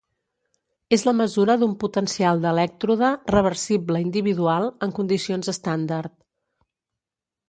[0.95, 6.15] És la mesura d'un potencial d'elèctrode reversible individual, en condicions estàndard.